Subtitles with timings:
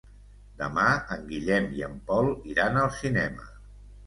[0.61, 3.49] Demà en Guillem i en Pol iran al cinema.